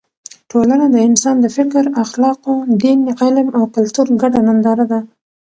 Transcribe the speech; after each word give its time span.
ټولنه 0.51 0.85
د 0.91 0.95
انسان 1.07 1.35
د 1.41 1.47
فکر، 1.57 1.83
اخلاقو، 2.03 2.53
دین، 2.81 2.99
علم 3.21 3.47
او 3.57 3.63
کلتور 3.75 4.07
ګډه 4.21 4.39
ننداره 4.47 4.85
ده. 4.91 4.99